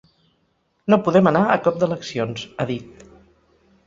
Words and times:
No 0.93 0.97
podem 1.07 1.29
anar 1.31 1.43
a 1.47 1.57
cop 1.67 1.77
d’eleccions, 1.83 2.47
ha 2.57 2.67
dit. 2.71 3.05